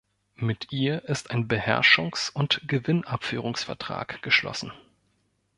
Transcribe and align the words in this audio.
Mit 0.39 0.71
ihr 0.71 1.03
ist 1.03 1.29
ein 1.29 1.47
Beherrschungs- 1.47 2.33
und 2.33 2.61
Gewinnabführungsvertrag 2.67 4.23
geschlossen. 4.23 4.71